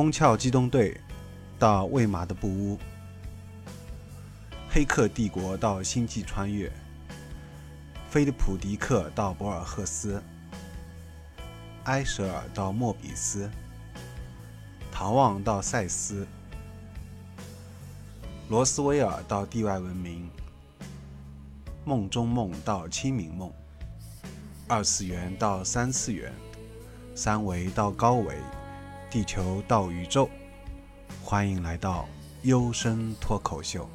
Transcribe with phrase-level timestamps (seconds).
[0.00, 0.94] 从《宫壳机动队》
[1.58, 2.74] 到《魏玛的布屋》，
[4.70, 6.68] 《黑客帝国》到《星际穿越》，
[8.08, 10.22] 菲利普·迪克到博尔赫斯，
[11.84, 13.50] 埃舍尔到莫比斯，
[14.90, 16.26] 唐望到赛斯，
[18.48, 20.30] 罗斯威尔到地外文明，
[21.84, 23.52] 梦中梦到清明梦，
[24.66, 26.32] 二次元到三次元，
[27.14, 28.34] 三维到高维。
[29.10, 30.30] 地球到宇宙，
[31.20, 32.08] 欢迎来到
[32.42, 33.90] 优声脱口秀。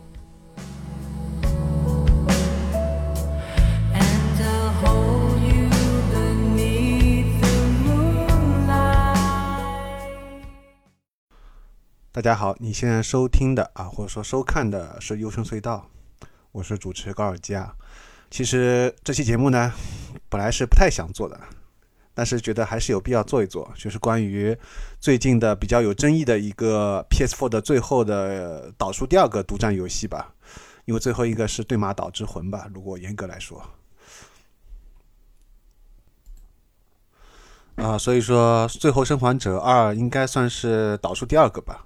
[12.12, 15.90] 大家好，你现在收听的啊，或者说收看的是优声隧道，
[16.52, 17.74] 我是主持高尔基啊。
[18.30, 19.72] 其实这期节目呢，
[20.28, 21.40] 本来是不太想做的。
[22.16, 24.58] 但是觉得还是有必要做一做，就是关于
[25.02, 30.34] 最近的比较有争议的一个 PS4 的最后的导出第二个独占游戏吧，
[30.86, 33.62] 因为最后一个是《对马岛之魂》吧，如果严格来说，
[37.76, 41.86] 啊，所以说《最后生还者二》应该算是导出第二个吧。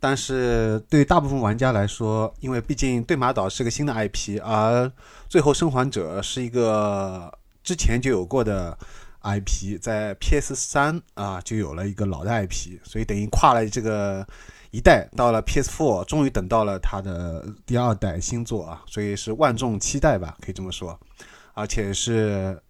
[0.00, 4.86] 但是对大部分玩家来说，因为毕竟《对马岛》是个新的 IP，而
[5.28, 7.32] 《最后生还者》是一个
[7.62, 8.76] 之前就有过的。
[9.22, 14.26] IP 在 PS 三啊就有了一个老的 IP，所以等于跨了这个
[14.70, 20.98] 一代，到了 PS Four，终于等到了它的第二代新作啊，所以是万众期待吧，可以这么说，
[21.54, 22.60] 而且是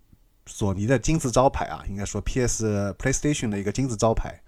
[0.47, 4.41] 索尼的金字招牌啊，应该说 PS PlayStation 的一个金字招牌，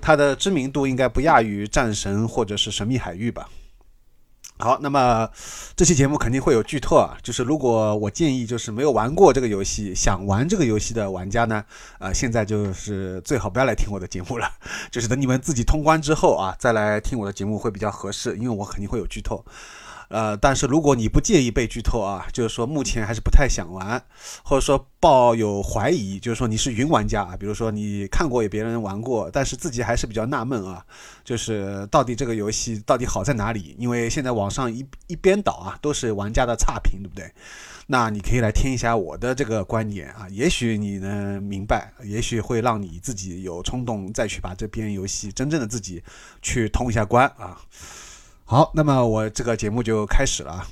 [0.00, 3.48] 它的知名度应该不亚于战神或者是神秘海域吧。
[4.62, 5.28] 好，那么
[5.74, 7.18] 这期节目肯定会有剧透啊。
[7.20, 11.64] 就是如果我建议，就是没有玩过这个游戏，想玩这个游戏的玩家呢，
[11.98, 14.48] 呃，现在就是最好不要来听我的节目了，
[14.88, 19.44] 就是等你们自己通关之后啊，再来听我的节目会比较合适，因为我肯定会有剧透。
[20.12, 23.98] 呃，但是如果你不介意被剧透啊，就是说目前还是不太想玩，
[24.44, 30.84] 或者说抱有怀疑，就是说你是云玩家啊，比如说你看过有别人玩过，但是自己还是比较纳闷啊，
[31.24, 33.74] 就是到底这个游戏到底好在哪里？
[33.78, 37.32] 因为现在网上一一边倒啊，都是玩家的差评，对不对？
[37.86, 46.02] 那你可以来听一下我的这个观点啊，也许你能明白，也许会让你自己有冲动再去把这边游戏真正的自己
[46.42, 47.58] 去通一下关啊。
[48.52, 50.62] 好，那么我这个节目就开始了。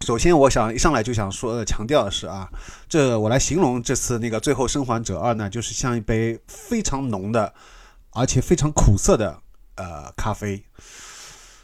[0.00, 2.50] 首先，我想一上来就想说的强调的是啊，
[2.88, 7.54] 这我来形容这次那个《最后生还者二》呢，就是像一杯非常浓的，
[8.10, 9.38] 而且非常苦涩的
[9.76, 10.64] 呃咖啡，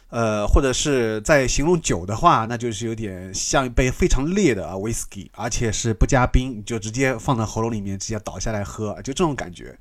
[0.07, 9.77] 呃，或者是在形容酒的话，那就是有点像一杯非常烈的威士忌，而且是不加冰，就直接放在喉咙里面直接倒下来喝，就这种感觉。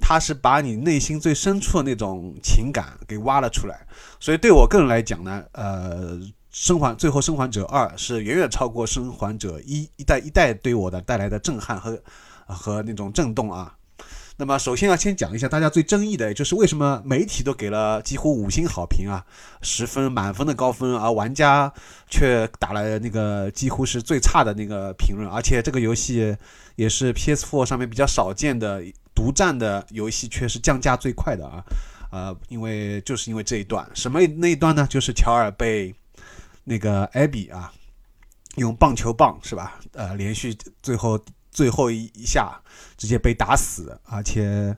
[0.00, 3.86] 它是把你内心最深处的那种情感给挖了出来，
[4.20, 6.18] 所以对我个人来讲呢，呃，
[6.50, 12.02] 生还最后生还者二是远远超过生还者一一代一代对我的带来的震撼和
[12.46, 13.77] 和那种震动啊。
[14.38, 19.26] 那么首先要先讲一下大家最争议的，就是为什么媒体都给了几乎五星好评啊，
[19.60, 21.70] 十分满分的高分，而玩家
[22.08, 26.34] 却打了那个几乎是最差的那个评论，而且这个游戏
[26.76, 28.82] 也是 PS4 上面比较少见的。
[29.18, 31.64] 独占的游戏却是降价最快的啊，
[32.12, 34.86] 呃，因为就是因为这一段，什么那一段呢？
[34.88, 35.92] 就是乔尔被
[36.62, 37.72] 那个艾比啊
[38.58, 39.80] 用棒球棒是吧？
[39.94, 41.18] 呃，连续最后
[41.58, 42.56] 最后一一下
[42.96, 44.76] 直接被打死，而且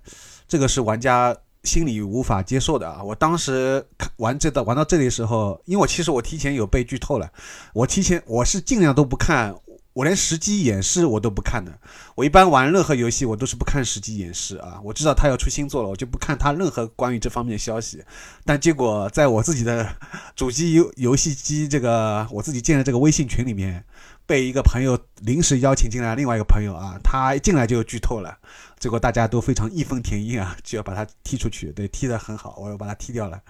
[0.49, 3.03] 这个是玩家心里无法接受的啊！
[3.03, 7.31] 我当时看玩这的玩到这里的时候，因为我其实我提前有被剧透了，
[7.75, 9.55] 我提前我是尽量都不看。
[9.93, 11.77] 我连实机演示我都不看的，
[12.15, 14.81] 我一般玩任何游戏我都是不看实机演示啊。
[14.85, 18.01] 我知道他要出新作了，我就不看他任何关于这方面的消息。
[18.45, 19.87] 但结果在我自己的
[20.37, 23.85] 主机游游戏机这个我自己建的这个微信群里面，
[24.31, 28.39] 被一个朋友临时邀请进来，另外一个朋友啊，他一进来就剧透了，
[28.79, 31.73] 结果大家都非常义愤填膺啊，就要把他踢出去。
[31.73, 33.43] 对，踢得很好，我又把他踢掉了。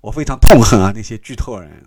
[0.00, 1.84] 我非常痛恨啊那些剧透人。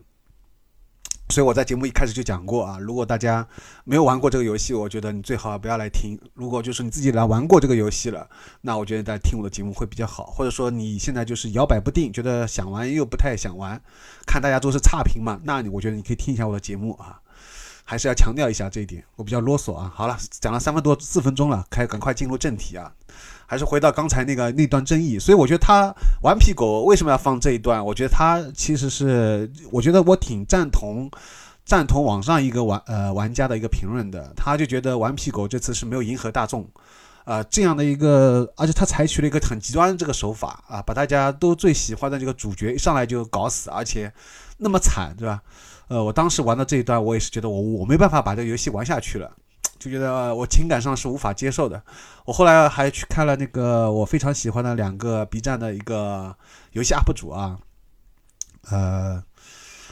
[1.29, 3.47] 所以我在节目一开始就讲过啊，如果大家
[3.85, 6.19] 没有玩过这个游戏，我觉得你最好不要来听。
[6.33, 8.29] 如果就是你自己来玩过这个游戏了，
[8.59, 10.25] 那我觉得在听我的节目会比较好。
[10.25, 13.81] 或者说你现在就是摇摆不定，觉得想玩又不太想玩，
[14.27, 17.21] 看大家都是差评嘛，那你我觉得你可以听一下我的节目啊。
[17.93, 19.93] 还是要强调一下这一点，我比较啰嗦啊。
[19.93, 22.91] 好了，讲了三分多四分钟了，开赶快进入正题啊。
[23.45, 25.93] 还是回到刚才那个那段争议，所以我觉得他
[26.23, 27.85] 顽皮狗为什么要放这一段？
[27.85, 31.07] 我觉得他其实是，我觉得我挺赞同，
[31.63, 36.67] 赞同网上一个玩呃玩家的一个评论的，他就觉得顽皮狗这次是没有迎合大众，
[37.25, 44.11] 啊，这样的一个，而且他采取了一个很极端的这个手法啊，把大家都最喜欢的这个主角一上来就搞死，而且
[44.57, 45.43] 那么惨，对吧？
[45.93, 49.31] 呃，我当时玩到这一段，我也是觉得我我没办法把这个游戏玩下去了，
[49.77, 51.79] 就觉得我情感上是无法接受的。
[52.25, 56.35] 我后来还去看了那个我非常喜欢的两个 B 站的一个
[56.71, 57.59] 游戏 UP 主啊，
[58.71, 59.23] 呃，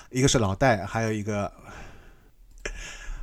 [0.09, 1.51] 一个是老戴，还有一个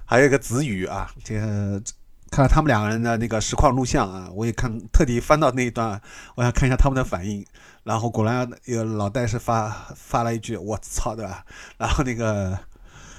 [0.04, 1.82] 还有一个子宇啊，这个。
[2.30, 5.98] 看了他们两个人的那个实况录像啊，我也看特地翻到那一段，
[6.34, 7.42] 我想看一下他们的反应。
[7.84, 11.42] 然后果然有老戴是发发了一句“我操”对吧？
[11.78, 12.58] 然后那个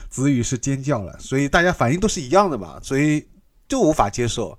[0.10, 3.28] 子宇是尖叫了，所以大家反应都是一样的嘛，所以
[3.68, 4.58] 就无法接受。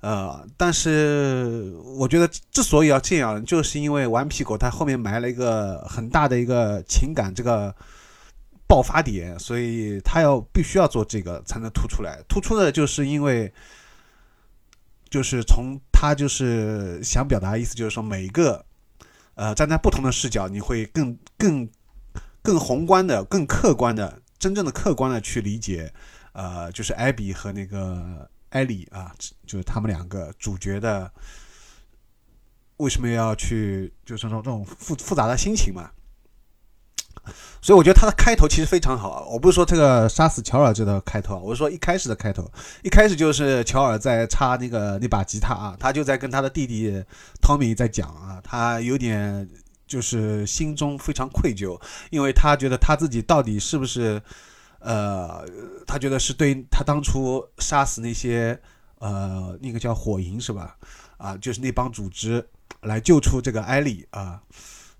[0.00, 7.74] 呃，但是我觉得之所以要这样，就是因为顽皮狗它后面埋了一个很大的一个情感这个
[8.66, 12.22] 爆发点，所以他要必须要做这个才能突出来。
[12.28, 13.52] 突出的就是因为。
[15.08, 18.62] 就是从他就是想表达的意思，就是说每一个，
[19.36, 21.66] 呃，站在不同的视角，你会更更
[22.42, 25.92] 更宏观的、更客观的、真正的客观的去理解，
[26.32, 29.14] 呃，就是艾比和那个艾莉啊，
[29.46, 31.10] 就是他们两个主角的
[32.76, 35.90] 为什么要去，就是说这种复复杂的心情嘛。
[37.60, 39.26] 所以我觉得他的开头其实非常好。
[39.28, 42.48] 我不是说这个杀死乔尔这个开头，我是说一开始的开头。
[42.84, 47.02] 一开始就是乔尔在插那个那把吉他啊，他就在跟他的弟弟
[47.42, 49.48] 汤米在讲啊，他有点
[49.86, 51.80] 就是心中非常愧疚，
[52.10, 54.20] 因为他觉得他自己到底是不是
[54.80, 55.46] 呃，
[55.86, 58.60] 他觉得是对他当初杀死那些
[58.98, 60.76] 呃那个叫火营是吧？
[61.16, 62.46] 啊，就是那帮组织
[62.82, 64.40] 来救出这个艾莉啊。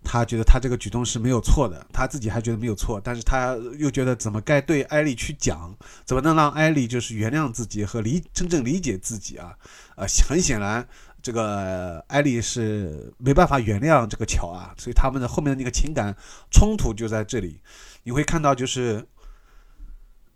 [0.08, 5.74] 他觉得他这个举动是没有错的，他自己还觉得没有错，但是他又觉得怎么该对艾丽去讲，
[6.04, 9.56] 怎么能让艾丽就是原谅自己和理真正理解自己啊？
[9.96, 10.86] 啊，很显然，
[11.26, 16.16] 这个艾丽是没办法原谅这个乔啊，所以他们的后面的那个情感
[16.52, 17.60] 冲突就在这里。
[18.04, 19.04] 你会看到，就是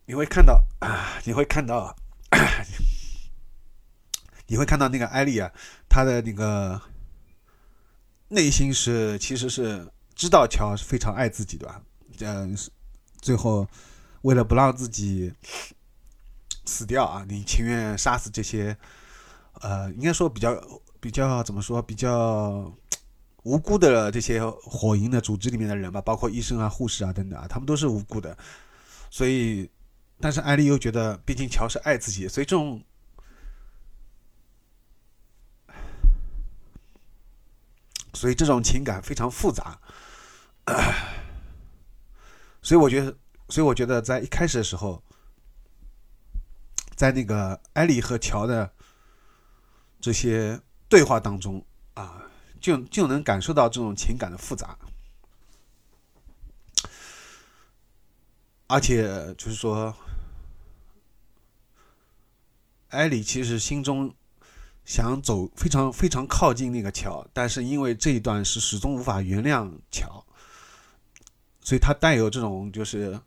[0.07, 1.95] 你会看到啊，你会看到，
[4.49, 5.53] 你会看到那个艾丽啊，
[5.89, 6.83] 她的那个。
[8.33, 11.83] 内心是其实是知道乔是非常爱自己的，
[12.19, 12.57] 嗯，
[13.21, 13.65] 最后
[14.23, 15.33] 为了不让自己
[16.65, 18.77] 死掉啊，你情愿杀死这些，
[19.55, 20.61] 呃，应该说比较
[21.01, 22.73] 比较怎么说比较
[23.43, 28.37] 无辜的这些火营的组织里面的人吧，包括医生啊、护士啊等等啊，他们都是无辜的，
[29.11, 29.71] 所以，
[30.21, 32.83] 但是艾丽又觉得，毕竟乔是爱自己，所以这种。
[38.13, 39.81] 所以这种情感非常复杂，
[42.61, 43.17] 所以我觉得，
[43.49, 45.03] 所以我觉得在一开始的时候，
[46.97, 48.71] 在那个艾丽和乔的
[50.01, 51.65] 这些对话当中
[51.95, 52.23] 啊，
[52.61, 54.77] 就就能感受到这种情感的复杂，
[58.67, 59.95] 而且就是说，
[62.89, 64.15] 艾里其实心中。
[64.83, 70.25] 想走非常非常靠近那个桥，但是因为这一段是始终无法原谅桥，
[71.61, 73.21] 所以他带有这种就是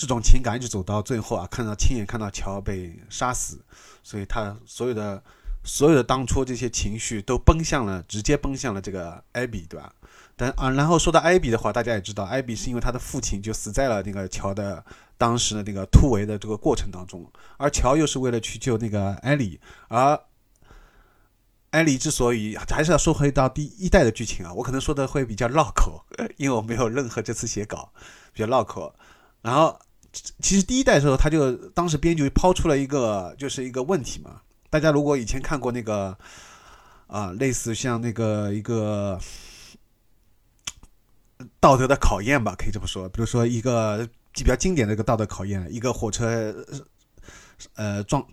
[0.00, 3.62] 这种情感，一直走到最后啊，看到亲眼看到乔被杀死，
[4.02, 5.22] 所以他所有的
[5.62, 9.92] 所有的当初这些情绪都奔向了，直接奔向了这个艾比，对吧？
[10.36, 14.82] 但啊，然后说到艾比的话，大家也知道，艾比是因为他的父亲就死在了那个乔的。
[15.20, 20.18] 当时的那个突围的这个过程当中，而乔又是为了去救那个艾莉，而
[21.72, 26.06] 艾莉之所以还是要说回到第一代的剧情啊，我可能说的会比较绕口，
[26.38, 27.92] 因为我没有任何这次写稿，
[28.32, 28.94] 比较绕口。
[29.42, 29.78] 然后
[30.12, 36.16] 其实第一代的时候，他就当时编剧抛出了一个就是一个问题嘛，大家如果以前看过那个
[37.06, 39.18] 啊，类似像那个一个
[41.58, 44.08] 道德的考验吧，可以这么说，比如说一个。
[44.32, 46.54] 比较经典的一个道德考验，一个火车，
[47.74, 48.24] 呃，撞，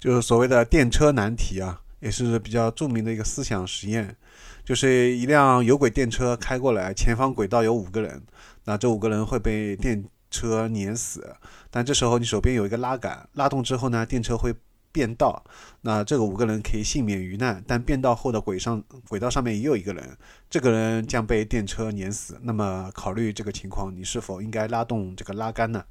[0.00, 4.16] 就是所谓的电车难题啊，也是比较著名的一个思想实验。
[4.66, 8.20] 就是一辆有轨电车开过来，前方轨道有五个人，
[8.64, 11.34] 那这五个人会被电车碾死。
[11.70, 14.54] 但这时候你手边有一个拉杆，拉动之后呢，电车会。
[14.92, 15.44] 变道，
[15.82, 20.16] 那这个五个人可以幸免于难，但变道后的轨上轨道上面也有一个人，
[20.48, 22.40] 这个人将被电车碾死。
[22.40, 25.84] 那么考虑这个情况，你是否应该拉动这个拉杆呢？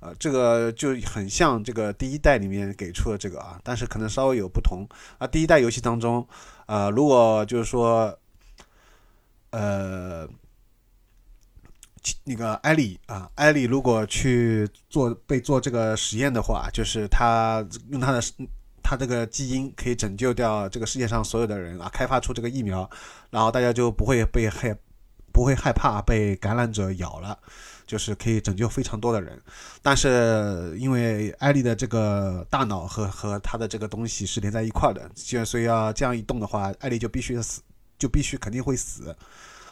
[0.00, 4.84] 呃，这个就很像这个第一代里面给出的这个啊，但是可能稍微有不同
[5.18, 5.26] 啊。
[5.28, 6.26] 第一代游戏当中，
[6.70, 8.16] 呃，如果就是说，
[9.50, 10.24] 呃，
[12.22, 18.22] 那个艾莉啊，艾莉如果去做被做这个实验的话，就是他用他的
[18.84, 22.88] 他这个基因可以拯救掉这个世界上所有的人啊，开发出这个疫苗，
[23.30, 24.72] 然后大家就不会被害
[25.32, 27.36] 不会害怕被感染者咬了，
[27.90, 29.36] 就是可以拯救非常多的人。
[29.82, 37.60] 但是因为艾丽的这个大脑和和他的这个东西是连在一块的，就所以要这样一动的话，艾丽就必须死，
[37.98, 39.16] 就必须肯定会死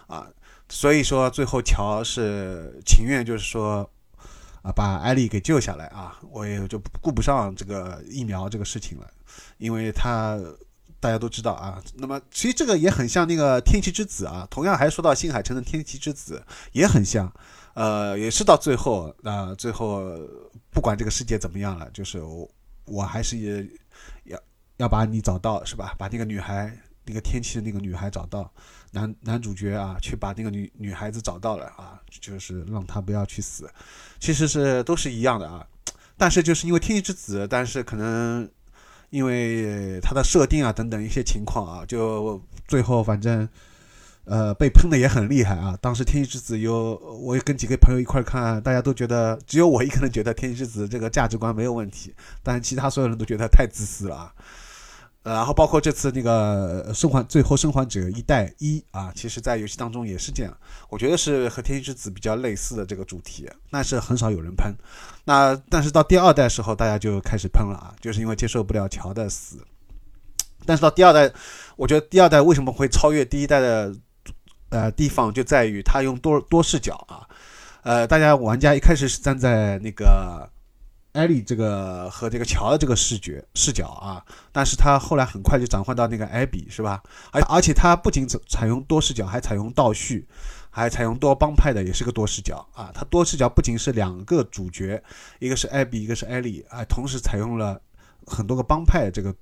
[0.08, 0.26] 啊。
[0.68, 3.88] 所以说，最后乔是情愿，就是说，
[4.62, 9.08] 啊，把艾丽给救下来啊，我也就顾不上这个疫苗这个事情了，
[9.58, 10.36] 因为他
[11.00, 11.80] 大家都知道啊。
[11.94, 17.32] 那么，其实这个也很像那个天气之子啊，同样还说到新海诚的天气之子也很像，
[17.78, 20.02] 呃，也是到最后啊，最后
[20.70, 22.50] 不管这个世界怎么样了，就是我
[22.86, 23.64] 我还是也
[24.24, 24.38] 要
[24.78, 25.94] 要把你找到，是吧？
[25.96, 26.76] 把那个女孩。
[27.10, 28.52] 那个天气的那个女孩找到
[28.90, 33.66] 男男主角啊，去把那个女女孩子找到了啊，就是让她不要去死，
[34.20, 35.66] 其实是都是一样的啊。
[36.18, 38.46] 但是就是因为天气之子，但是可能
[39.08, 43.48] 因为它的设定啊等等一些情况啊，就最后反正
[44.28, 45.76] 呃被喷的也很厉害啊。
[45.80, 54.32] 当时天气之子有我跟几个朋友一块看，大家都觉得只有我一个人觉得天气之子这个价值观没有问题，但其他所有人都觉得太自私了啊。
[55.24, 60.56] 然后包括这次那个生还最后生还者一代一啊，其实在游戏当中也是这样，
[60.88, 64.72] 我觉得是和天气之子比较类似的这个主题，但是很少有人喷。
[65.24, 69.58] 那但是到第二代时候，大家就开始喷了啊，就是因为接受不了乔的死。
[70.64, 71.30] 但是到第二代，
[71.76, 73.94] 我觉得第二代为什么会超越第一代的
[74.70, 77.28] 呃地方，就在于它用多多视角啊，
[77.82, 80.48] 呃，大家玩家一开始是站在那个。
[81.12, 84.22] 艾莉这个和这个乔的这个视觉视角啊，
[84.52, 87.02] 但是他后来很快就转换到那个艾比，是吧？
[87.32, 90.28] 而而且他不仅采用多视角，还采用倒叙，
[90.70, 92.92] 还采用多帮派的，也是个多视角啊。
[92.94, 95.02] 他多视角不仅是两个主角，
[95.40, 97.80] 一个是艾比，一个是艾莉，啊，同时采用了
[98.26, 99.34] 很多个帮派这个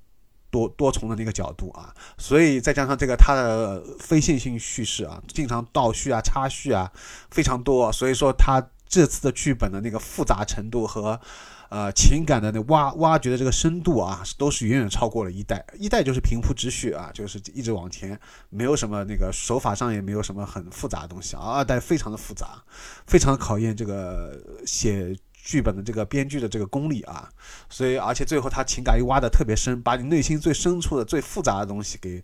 [0.56, 1.94] 多多重的那个角度啊。
[2.16, 6.90] 所以再加上这个他的非线性叙事啊，经常倒叙啊、插叙啊
[7.30, 11.20] 非常多，所以说他这次的剧本的那个复杂程度和。
[11.68, 15.66] 呃，情感的那挖挖掘的这个深度啊，都是远远超过了一代。
[15.76, 18.16] 一代就是平铺直叙啊，就是一直往前，
[18.50, 21.42] 没有什么那个手法上也没有什么很复杂的东西啊。
[21.42, 22.62] 二代非常的复杂，
[23.08, 25.12] 非常考验这个写
[25.46, 27.28] 剧本的这个编剧的这个功力啊。
[27.70, 32.20] 所以，而且最后他情感又挖的特别深，把你内心最深处的最复杂的东西给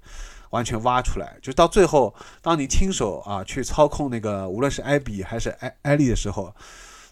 [0.50, 1.38] 完全挖出来。
[1.40, 2.12] 就到最后，
[2.42, 6.52] 当你亲手啊去操控那个无论是艾比还是艾艾丽的时候，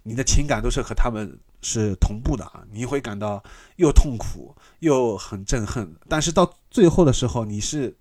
[0.02, 1.38] 你的情感都是和他们。
[1.62, 3.44] 是同步的啊，你会感到
[3.76, 7.94] 又痛苦又很憎恨，但是到最后的时候，你是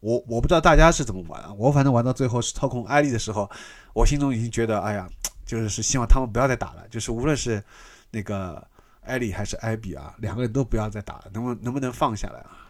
[0.00, 3.48] 我我不知道大家是怎么玩啊，我反正玩到最后是操控艾丽的时候，
[3.92, 5.08] 我心中已经觉得，哎呀，
[5.44, 7.62] 就是希望他们不要再打了，就是无论是
[8.10, 8.66] 那个
[9.02, 12.68] 艾丽还是艾比啊，两个人都不要再打了，能不能不能放下来啊？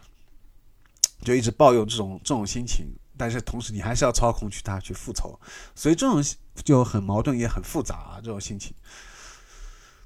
[1.21, 2.85] 就一直抱有这种这种心情，
[3.17, 5.39] 但是同时你还是要操控去他去复仇，
[5.73, 6.23] 所以这种
[6.63, 8.75] 就很矛盾也很复杂啊，这种心情。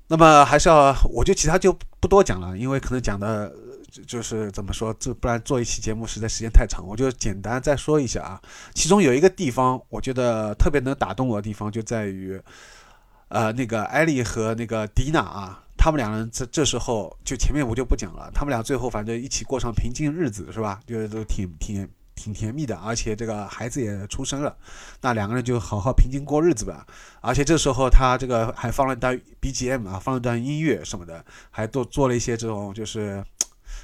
[0.08, 3.54] 那么还是要，我就其他就不多讲了，因为可能讲的，
[4.06, 8.42] 就是怎么说，这不然做一期节目实在时间太长，我就简单再说一下啊。
[8.74, 12.40] 其中有一个地方，我觉得特别能打动我的地方，就在于，
[13.30, 20.80] 呃，那个艾丽和那个迪娜啊，他们两人这这时候就前面我就不讲了，他们俩最后反正一起过上平静日子，是吧？
[20.86, 21.90] 就是都挺挺。
[22.22, 24.54] 挺甜蜜的，而且这个孩子也出生了，
[25.00, 26.86] 那两个人就好好平静过日子吧。
[27.22, 33.24] 而且这时候他这个还放了一段 BGM 啊，放了段音乐什么的，还做做了一些这种就是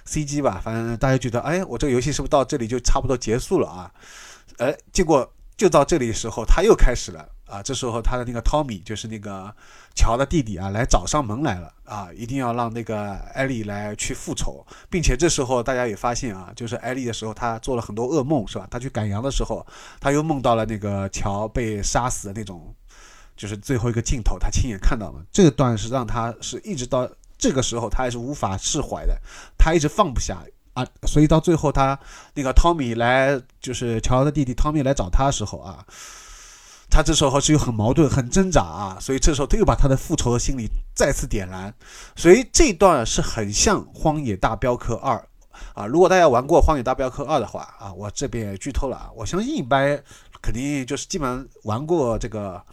[0.08, 0.62] CG 吧。
[0.64, 3.92] 反正大家觉得，哎，我这个游戏是不是到这里就差不多结束了啊？
[4.58, 7.30] 哎，结果就到这里的时候，他又开始了。
[7.46, 9.54] 啊，这时候他的那个汤米就是那个
[9.94, 18.68] 乔的弟弟啊，来找上门来了啊，一定要让那个艾丽来去复仇，并且这时候大家也发现啊，就是艾丽的时候，他做了很多噩梦，是吧？
[18.72, 19.64] 他去赶羊的时候，
[20.00, 22.74] 他又梦到了那个乔被杀死的那种，
[23.38, 25.24] 就是最后一个镜头，他亲眼看到了。
[25.32, 29.20] 这段是让他是一直到这个时候，他还是无法释怀的，
[29.58, 30.38] 他一直放不下
[30.74, 32.00] 啊，所以到最后他
[32.34, 35.86] 那个汤米来，就是乔的弟弟汤米来找他的时候啊。
[36.88, 41.74] 他这时候是又很矛盾、很挣扎啊，所以这时候他又把他的复仇的心理再次点燃，
[42.16, 45.18] 所以这段是很像《荒野大镖客二》
[45.74, 45.86] 啊。
[45.88, 49.10] 如果大家玩过《荒野大镖客二》的话啊，我这边也剧透了啊。
[49.16, 50.02] 我相信一般
[50.42, 52.64] 肯定就是基本上玩过这个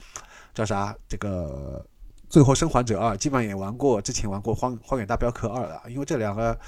[0.54, 1.82] 叫啥这个
[2.32, 6.58] 《最后生还者二》，基本上也玩过之前玩过《荒荒野大镖客二》了，因为这两个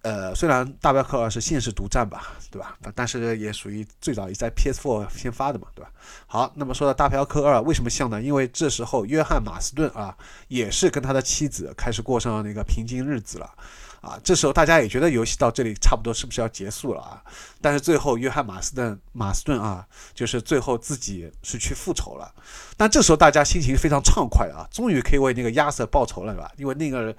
[0.00, 2.78] 呃，虽然大镖客二是现实独占吧，对吧？
[2.94, 5.90] 但是也属于最早也在 PS4 先发的嘛，对吧？
[6.26, 8.22] 好，那么说到大镖客二为什么像呢？
[8.22, 10.16] 因为这时候约翰马斯顿啊，
[10.48, 13.50] 也是跟他的妻子开始过上那个平静日子了。
[14.00, 17.22] 啊，这时候大家也觉得游戏到这里差不多是不是要结束了啊？
[17.60, 22.32] 但是最后约翰马斯顿马斯顿啊，就是最后自己是去复仇了。
[22.76, 26.50] 但这时候大家心情非常畅快啊，终于可以为那个亚瑟报仇了，是吧？
[26.56, 27.14] 因为那个。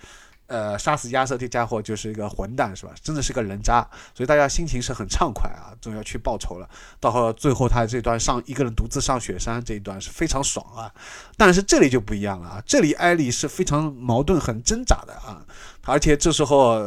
[0.51, 2.91] 呃，杀死亚瑟这家伙就是一个混蛋，是吧？
[3.01, 6.70] 真的是个人渣，所以大家心情是很畅快啊，总要去报仇了。
[7.00, 10.91] 到后最后，他这段上一个人独自上雪山这一段是非常爽啊。
[11.38, 15.41] 但是这里就不一样了啊，这里艾莉是非常矛盾、很挣扎的啊，
[15.86, 16.81] 而且这时候。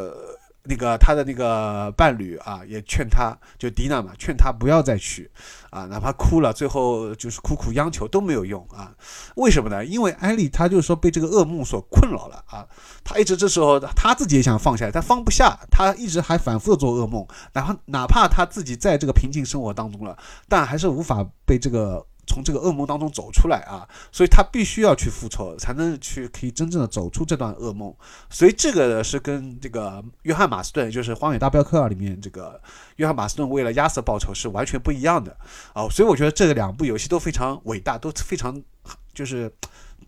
[0.67, 5.31] 那个他的那个伴侣啊，也劝他，就迪娜嘛，劝他不要再去，
[5.71, 8.95] 啊，哪怕哭了，最后就是苦苦央求都没有用啊。
[9.37, 9.85] 为什么呢？
[9.85, 12.67] 因为艾丽她就是说被这个噩梦所困扰了啊，
[13.05, 20.17] 她一直这时候她自己也想放下来，但放不下，她一直还反复的做噩梦，哪怕哪怕她自己在这个平静生活当中了，
[20.49, 22.07] 但还是无法被这个。
[22.27, 27.95] 从这个噩梦当中走出来啊，所以他必须要去复仇，才能去可以真正的走出这段噩梦。
[28.31, 32.61] 所以这个是跟这个约翰马斯顿，就是《荒野大镖客》里面这个
[32.97, 35.37] 约翰马斯顿为了亚瑟报仇是完全不一样的
[35.73, 35.89] 啊。
[35.89, 38.63] 所以我觉得这两部游戏都非常伟大，都非常
[39.13, 39.53] 就是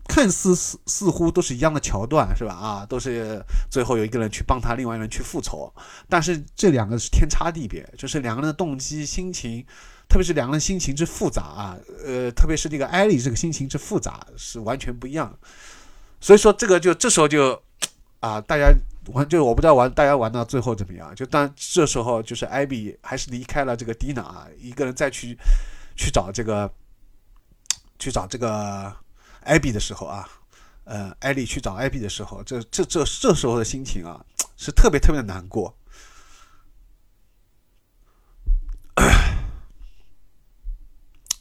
[0.07, 2.53] 看似似似乎都是一样的桥段，是吧？
[2.53, 5.73] 啊，都是最后有一个人去帮他，另外一个人去复仇，
[6.09, 9.65] 但是这两个是天差地别，就是两个人的动机、心情。
[10.09, 15.37] 特别是两个人心情之复杂啊，呃，特别是这个艾莉这个心情之复杂是完全不一样，
[16.21, 17.61] 所以说这个就这时候就
[18.21, 18.71] 啊，大家
[19.13, 25.37] 玩就我不知道玩大家玩到最后怎么样，就当这时候就是艾比还是离开了这个蒂娜啊，一个人再去
[25.95, 26.71] 去找这个
[27.99, 28.93] 去找这个
[29.41, 30.27] 艾比的时候啊，
[30.85, 34.23] 呃，艾莉去找艾比的时候，这这这这时候的心情啊
[34.55, 35.75] 是特别特别的难过。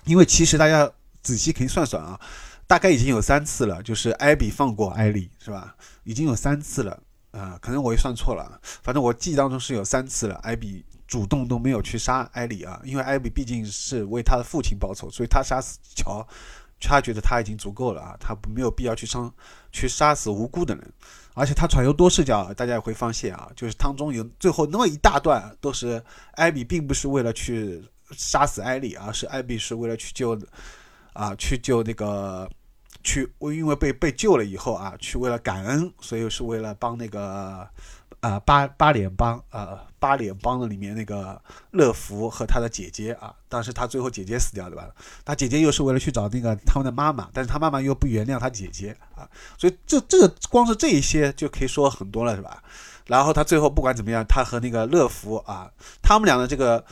[0.07, 0.91] 因为其实大家
[1.21, 2.19] 仔细可以算算啊，
[2.67, 5.77] 大概已经有三次了，就是艾比放过艾莉，是吧？
[6.05, 10.37] 已经有三次了啊，可能我也算错了，反正我记忆当中是有三次了。
[10.37, 16.25] 艾比主动都没有去杀艾莉啊，因为艾比毕竟是为他的父亲报仇，所以他杀死乔，
[16.81, 19.33] 他觉得他已经足够了啊，他没有必要去伤
[19.73, 20.93] 去杀死无辜的人，
[21.35, 26.01] 而且他传有多视角，大家也会发现啊，就是当中有最后那么一大段都是
[26.35, 27.83] 艾比并不是为了去。
[28.13, 30.39] 杀死艾莉啊，是艾比是为了去救，
[31.13, 32.49] 啊，去救那个，
[33.03, 37.69] 去因为被被救了以后啊，去为了感恩，所以是为了帮那个，
[38.21, 41.41] 啊八八脸帮啊八脸帮的里面那个
[41.73, 44.89] 乐福和他的姐姐啊，当时他最后姐姐死掉对吧？
[45.25, 52.63] 他姐姐又是为了去找那个他们的妈妈，但是他妈妈又不原谅他姐姐啊，所以这这个光是这一些就可以说很多了是吧？
[53.07, 55.71] 然后他最后不管怎么样，他和那个乐福啊，
[56.03, 56.85] 他们俩的这个。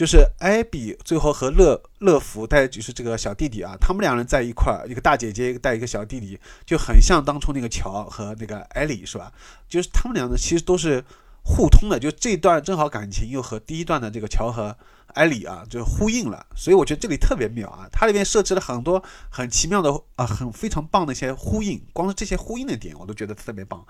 [0.00, 9.30] 就是艾比最后和乐乐福带就是这个小弟弟啊，他们两人在一块儿，一个大姐姐带一个小弟弟，就很像当初那个乔和那个艾莉是吧？
[9.68, 11.04] 就是他们两个其实都是
[11.44, 14.74] 互通的，就这段正好感情又和第一段的这个乔和
[15.08, 23.84] 艾莉啊就呼应了，所以我觉得这里特别妙啊，它里面设置了很多很奇妙的啊，很非常棒的一些呼应，光是这些呼应的点我都觉得特别棒。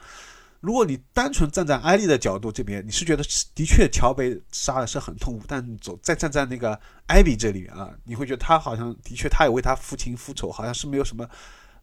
[0.61, 11.27] 如果你单纯站在艾丽的角度这边，你是觉得的确乔被杀的是很痛苦，但走再站在那个艾比这里啊，你会觉得他好像的确他也为他父亲复仇，好像是没有什么，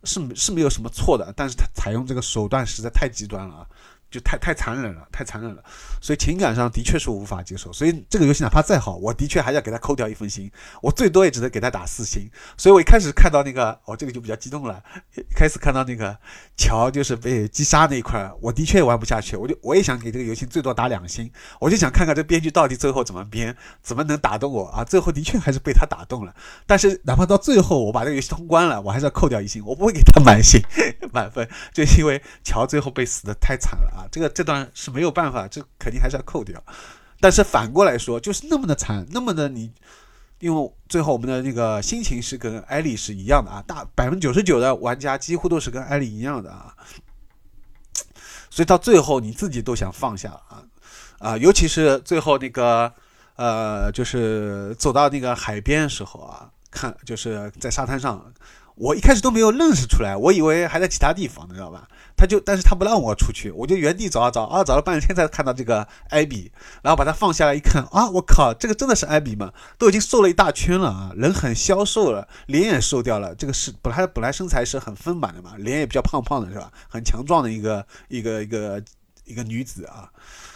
[0.03, 3.67] 是是没有什么错的，但是他采用这个手段实在太极端了啊。
[4.09, 5.61] 就太太残忍了，太残忍了，
[6.01, 7.71] 所以情感上的确是无法接受。
[7.73, 10.49] 所以这个游戏哪怕再好，我的确还要给他扣掉一分心，
[10.81, 12.29] 我最多也只能给他打四星。
[12.55, 14.81] 所以我一开始看到那个，哦，这个就比较激动了。
[15.15, 16.17] 一开始看到那个
[16.55, 24.83] 乔就是被击杀那一块，我的确玩不下去，我就我也想给这个游戏最多打两星，我就想看看这编剧到底最后怎么编，怎么能打动我啊？
[24.85, 26.33] 最后的确还是被他打动了。
[26.65, 30.61] 但是哪怕到最后我把这个游戏通关了，我还是要扣掉一星，我不会给他满星
[31.11, 33.96] 满分，就是因为乔最后被死的太惨了。
[33.97, 36.61] 啊，这个这段是没有办法，这肯定还是要扣掉。
[37.19, 39.71] 但是反过来说，就是那么的惨，那么的你，
[40.39, 46.75] 因为最后我们的那个心情是跟艾莉是一样的啊，大百分之九十九的玩家几乎都是跟艾莉一样的啊。
[48.51, 50.63] 所以到最后你自己都想放下啊
[51.17, 52.93] 啊，尤其是最后那个
[53.35, 58.31] 呃，就是走到那个海边的时候啊，看就是在沙滩上，
[58.75, 61.87] 我一开始都没有认识出来，我以为还在其他地方，你知道吧？
[62.17, 66.51] 他就，但是他不让我出去，我就原地找啊找啊，找了半天才看到这个艾比，
[66.81, 69.53] 然后把它放下来一看，啊，我靠，这个真的是艾比吗？
[69.77, 76.71] 都已经瘦了一大圈了啊，人很消瘦了，脸也瘦掉了，这个是本来本来身材是很丰满的嘛，脸也比较胖胖的是吧？
[76.89, 78.83] 很强壮的一个一个一个
[79.25, 80.09] 一个女子啊，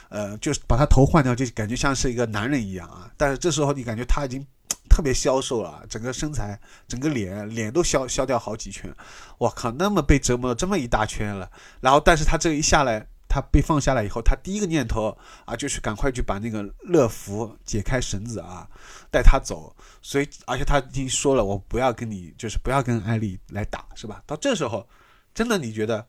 [0.09, 3.07] 呃，就是把他头换掉，就感觉像是一个男人一样啊。
[3.15, 4.43] 但是这时候你感觉他已经
[4.91, 8.93] 特别消瘦了，整个身材、整个脸脸都消消掉好几圈。
[9.37, 11.49] 我靠，那么被折磨了这么一大圈了。
[11.79, 18.67] 然后，但是他这一下来，他被放下来以后，他第一个念头啊，就是赶快去把那个乐福解开绳子啊，
[19.09, 19.73] 带他走。
[20.01, 24.21] 所以，而且他已经说了，我不要跟你，就是不要跟艾丽来打，是吧？
[24.27, 24.85] 到这时候，
[25.33, 26.05] 真的你觉得？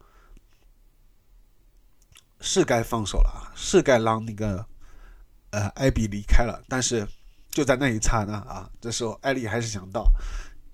[2.45, 4.67] 是该放手了啊，是该让那个
[5.51, 6.61] 呃艾比离开了。
[6.69, 7.07] 但是
[7.53, 10.11] 就在那一刹那啊，这时候艾丽还是想到，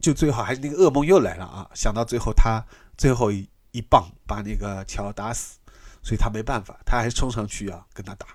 [0.00, 1.70] 就最好还是那个噩梦又来了啊。
[1.74, 2.64] 想到最后他
[2.96, 5.58] 最后一一棒把那个乔打死，
[6.02, 8.26] 所以他没办法，他还是冲上去要跟他打，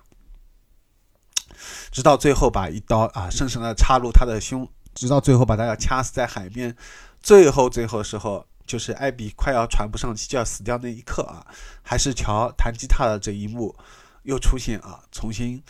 [1.90, 6.76] 直到最后把一刀啊深深的插入他的胸，直到最后把他要掐死在海边。
[7.20, 8.46] 最后最后时候。
[8.66, 11.46] 就是艾比快要喘不上气就要死掉那一刻啊，
[11.82, 13.76] 还是乔弹吉他的这一幕
[14.22, 15.62] 又出现啊，重新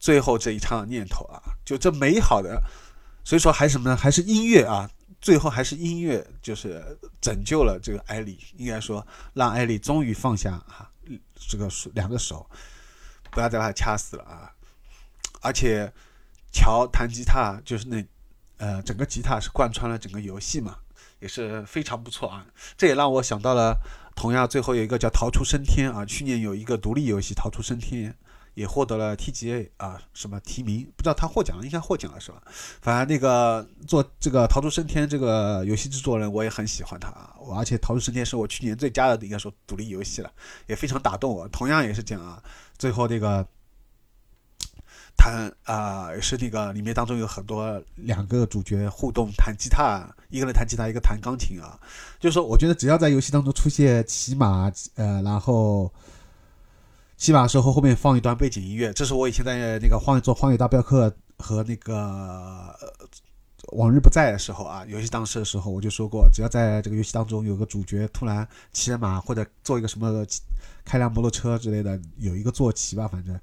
[0.00, 2.62] 最后这一场的念头啊，就这美好的，
[3.24, 3.96] 所以说还是什么呢？
[3.96, 10.90] 还是音乐啊，最后还是音乐，就是拯救了这个艾莉，应该说让艾莉终于放下啊
[11.34, 12.48] 这个两个手，
[13.30, 14.50] 不要再把他掐死了啊，
[15.40, 15.92] 而且
[16.52, 18.04] 乔弹吉他就是那
[18.58, 20.76] 呃整个吉他是贯穿了整个游戏嘛。
[21.20, 22.44] 也是非常不错啊！
[22.76, 23.80] 这也让我想到了，
[24.16, 28.10] 同样最后有一个叫《逃出升天》啊，去年有一个独立游戏《逃出升天》，
[28.54, 32.42] 也获得了 TGA 啊什么提名，不知道他获奖了，应该获奖了是吧？
[32.80, 40.32] 反正那个做这个《逃出升天》这个游戏制作人，我也很喜欢他啊，我而且《逃出升天》是我去年最佳的应该说独立游戏了，
[40.66, 41.48] 也非常打动我。
[41.48, 42.42] 同样也是讲啊，
[42.76, 43.46] 最后那个。
[45.14, 51.78] 弹啊，是那个里面当中有很多两个主角互动弹吉他，一个人弹吉他，一个弹钢琴啊。
[52.18, 55.92] 就是说，我觉得只要在游戏当中出现骑马，呃，然后
[57.22, 61.08] 骑马时候后面放一段背景音乐，这是我以前在那个荒野做《荒野大镖客》
[61.38, 62.76] 和那个
[63.74, 70.26] 往日不在的时候啊，游戏当时的时候我就说过，只要在这个游戏当中有个主角突然骑着马或者坐一个什么
[70.84, 73.38] 开辆摩托车之类的，有一个坐骑吧，反正。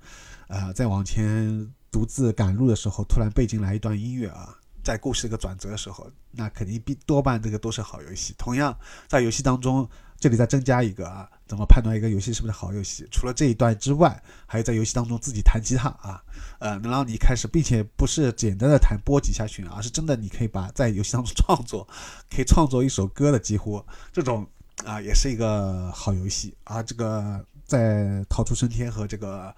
[0.49, 8.35] 呃，在往前独自赶路的时候，突然背景来一段音乐啊，在故事一个转折的时候，那肯定必多半这个都是好游戏。
[8.37, 9.89] 同样，在游戏当中，
[10.19, 13.05] 这里再增加一个啊，怎么判断一个游戏是不是好游戏？
[13.11, 16.23] 除了这一段之外，还有在游戏当中自己弹吉他啊，
[16.59, 21.85] 呃，能让你开始，并且不是简单的弹波几下弦，而是真的你可以把在游戏当中创作，
[22.29, 23.83] 可以创作一首歌的，几乎
[24.13, 24.47] 这种
[24.85, 26.81] 啊，也是一个好游戏啊。
[26.83, 29.53] 这个在逃出升天和这个。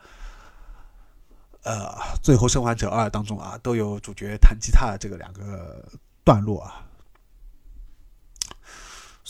[1.63, 5.87] 呃，最后生还者二当中啊，都有主角弹吉他这个两个
[6.23, 6.83] 段落啊。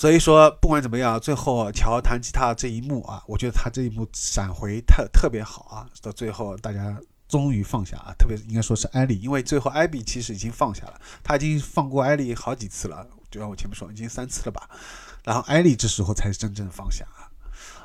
[0.01, 5.85] 所以说，不管怎么样，最后乔弹吉他这一幕啊，我觉得他这一幕闪回特特别好啊。
[6.01, 14.67] 到最后，大家终于放下啊，特别应该说是艾莉，因为最后艾比其实已经放下了，他已经放过艾莉好几次了，就像我前面说，已经三次了吧。
[15.23, 17.29] 然后艾莉这时候才是真正的放下啊。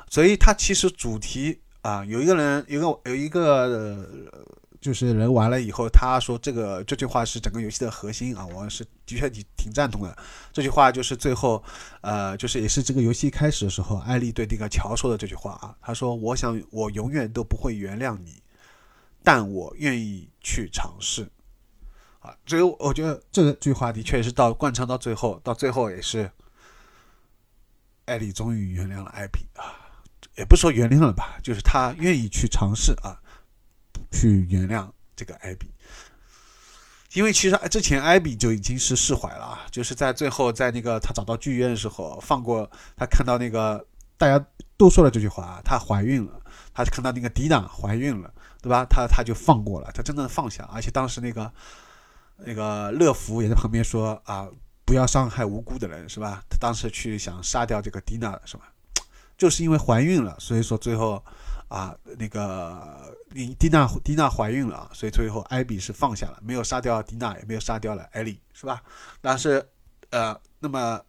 [0.09, 1.61] 所以他其实主题。
[1.83, 4.29] 啊，有一个人，有个有一个，
[4.79, 10.17] 就是人完了以后，他说这个这句话是整个游戏的核心啊，我是的确挺挺赞同的。
[10.53, 11.63] 这句话就是最后，
[12.01, 18.41] 呃，就是也是这个游戏开始的时候，艾丽对那个乔说的这句话啊，他说：“我想我永远都不会原谅你，
[19.23, 21.29] 但我愿意去尝试。”
[22.19, 26.31] 啊，所以我觉得这句话的确是到贯穿到最后，到最后也是
[28.05, 29.85] 艾丽终于原谅了艾比啊。
[30.35, 33.19] 也不说原谅了吧，就是他愿意去尝试啊，
[34.11, 35.71] 去原谅这个艾比，
[37.13, 43.85] 因为其实之前艾比就已经是释怀了啊，就是在最后在那个他找到剧院的时候，放过他看到那个
[44.17, 44.43] 大家
[44.77, 46.41] 都说了这句话，她怀孕了，
[46.73, 48.85] 他看到那个迪娜怀孕了，对吧？
[48.89, 51.51] 他他就放过了，他真的放下，而且当时那个
[52.37, 54.47] 那个乐福也在旁边说啊，
[54.85, 56.43] 不要伤害无辜的人，是吧？
[56.49, 58.71] 他当时去想杀掉这个迪娜，是吧？
[59.37, 61.23] 就是因为怀孕了，所以说最后，
[61.67, 68.81] 啊，那个你蒂娜蒂娜怀孕了，所以最后艾比是放下了，没有杀掉蒂娜，也没有杀掉了艾莉，是吧？
[69.19, 69.61] 但是，
[70.11, 71.01] 呃，那么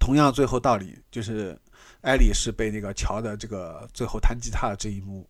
[0.00, 1.56] 同样最后道理就是，
[2.00, 5.24] 艾莉是被那个乔的这个最后弹吉他的这一幕，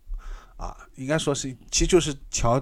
[0.56, 2.58] 啊，应该说是其实就是乔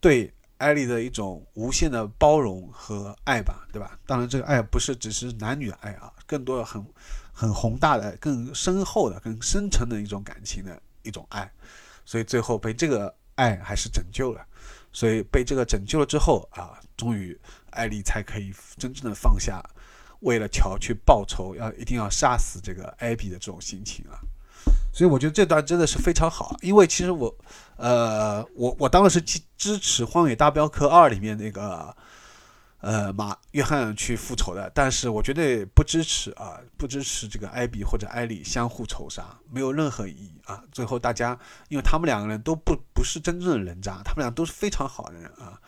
[0.00, 3.98] 对艾莉的一种无限的包容和爱吧，对吧？
[4.06, 6.82] 当然这个爱不是只是男女的爱啊，更多的很。
[7.38, 11.52] 很宏大的、更深厚的、更深沉的一种感情的一种爱，
[12.06, 14.40] 所以最后被这个爱还是拯救了，
[14.90, 17.38] 所以被这个拯救了之后啊，终于
[17.72, 19.62] 艾丽才可以真正的放下
[20.20, 24.16] 为了乔去报仇，要一定要杀死这个艾比的这种心情啊。
[24.90, 27.32] 所以我觉得这段真的是非常好，因为其实我，
[27.76, 31.94] 呃，我我当时支支持《荒野大镖客二》里面那个，
[32.80, 40.62] 呃，马约翰去复仇的，但是我绝对不支持啊，不支持这个艾比或者艾莉相互仇杀，没有任何意义啊。
[40.70, 45.60] 最后大家，因为他们两个人都不不是真正的人渣，他们俩都是非常好的人啊，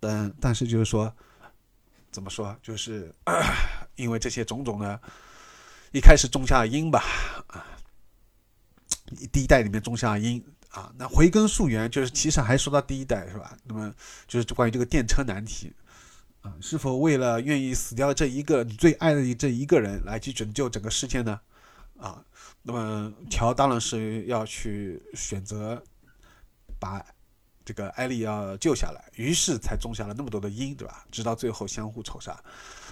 [0.00, 1.14] 但但是就是说，
[2.10, 3.14] 怎么说，就是
[3.94, 5.00] 因为这些种种的，
[5.92, 7.02] 一开始种下因吧，
[7.46, 7.64] 啊。
[9.32, 13.56] 第一代里面种下因啊，那回根溯源就是其实还说到第一代是吧？
[13.64, 13.90] 那么
[14.26, 15.72] 就是关于这个电车难题
[16.60, 21.40] 是否为了愿意死掉这一个你最爱的这一个人来去拯救整个世界呢？
[21.98, 22.24] 啊，
[22.62, 25.82] 那么乔当然是要去选择
[26.78, 27.04] 把
[27.64, 31.04] 这个艾丽要救下来，于是才种下了那么多的因，对吧？
[31.10, 32.38] 直到最后相互仇杀，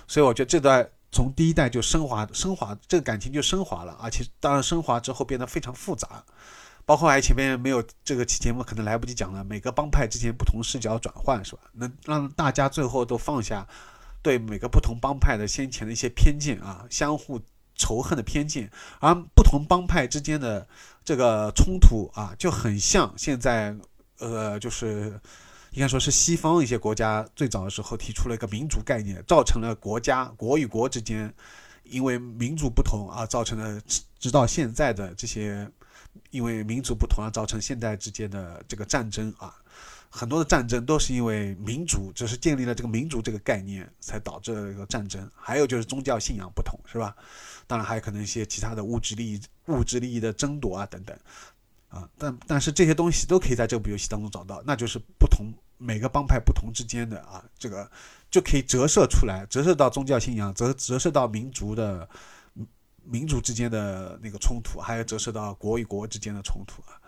[0.06, 0.88] 所以我觉得这段。
[1.12, 6.22] 从第一代就升华，升华这个感情就升华了，而且当然升华之后变得非常复杂，
[6.86, 11.60] 包括还前面没有这个期节目可能来不及讲了，每个帮派之间不同视角转换是吧？
[11.72, 13.66] 能让大家最后都放下
[14.22, 17.38] 对每个不同帮派的先前的一些偏见啊，相互
[17.74, 18.70] 仇恨的偏见，
[19.00, 20.66] 而不同帮派之间的
[21.04, 23.76] 这个冲突啊，就很像现在
[24.18, 25.20] 呃就是。
[25.72, 31.30] 应该说是西方一些国家最早的时候提出了一个民主概念，造成了国家国与国之间
[31.84, 33.78] 因为民族不同而造成了
[34.18, 35.70] 直到现在的这些
[36.30, 39.54] 因为民族不同而造成现代之间的这个战争啊，
[40.10, 45.30] 很多的战争都是因为民族，只是建立了这个民族这个概念才导致了一个战争。
[45.34, 47.16] 还有就是宗教信仰不同，是吧？
[47.66, 51.16] 当然还有可能一些其他的物质利益、物质利益的争夺啊等等
[51.88, 55.52] 啊，但但是这些东西都可以在这部游戏当中找到，那就是不同。
[55.78, 57.86] 每个帮派不同之间的啊，这个
[58.30, 62.08] 就可以折射出来，折射到宗教信仰，折折射到民族的
[63.08, 67.00] 民族之间的那个冲突，还有折射到国与国之间的冲突啊。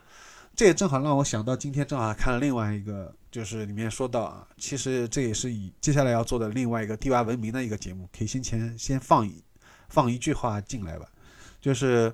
[0.54, 9.42] 这也正好让我想到，今天正好看了另外一个，就是里面说到啊，其实这也是以接下来要做的另外一个地外文明的一个节目，可以先前先放一
[9.88, 11.06] 放一句话进来吧，
[11.60, 12.12] 就是。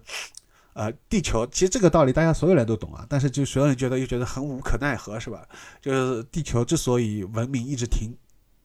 [0.77, 5.47] 呃，地球其实这个道理大家所有人都懂啊，但是就所有人觉得又觉得很无可奈何，是吧？
[5.81, 8.13] 就是地球之所以文明一直停，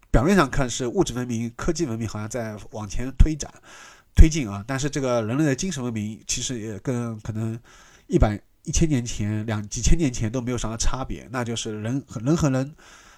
[0.09, 3.53] 表面上看是物质文明、科技文明好像在往前推展、
[4.15, 7.59] 推进啊，但是这个人类的精神文明其实也跟可能
[8.07, 12.75] 一百一千年前、两几千年前都没有什么差别，那就是人和人和人，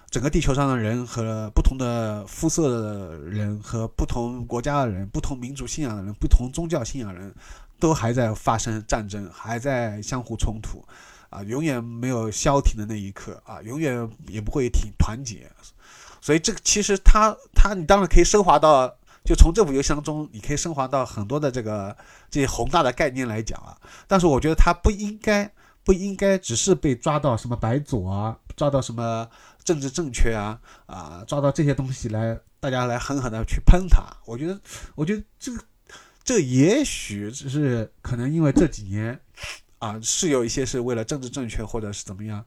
[0.09, 7.33] 整个地球上的人和不同的肤色的人和不同国家的人、不同民族信仰的人、不同宗教信仰人。
[7.81, 10.85] 都还在发生战争，还在相互冲突，
[11.31, 15.51] 啊，永远没有消停的那一刻啊，永远也不会挺团结。
[16.21, 18.87] 所以这个其实它它你当然可以升华到，
[19.23, 21.95] 就从这部游戏当中，你可以升华到很多的这个
[22.29, 23.77] 这些宏大的概念来讲啊。
[24.07, 25.51] 但是我觉得它不应该
[25.83, 29.27] 不应该只是被抓到什么白左啊，抓到什么
[29.63, 34.03] 政治正确啊啊，抓到这些东西来大家来狠狠的去喷它。
[34.25, 34.59] 我觉得
[34.95, 35.63] 我觉得这个。
[36.23, 39.19] 这也许只是可能因为这几年，
[39.79, 42.45] 啊，是有一些是为了政治正确或者是怎么样，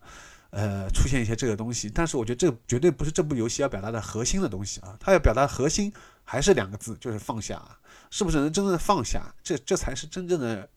[0.50, 1.90] 呃，出现一些这个东西。
[1.92, 4.96] 但是我觉得这绝对不是这部游戏要表达的核心的东西啊！
[5.00, 5.92] 它要表达核心
[6.24, 7.62] 还是两个字，就是放下。
[8.10, 9.22] 是不是能真正的放下？
[9.42, 10.68] 这这才是真正的